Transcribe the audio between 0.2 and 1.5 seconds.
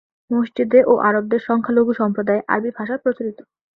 মসজিদে ও আরবদের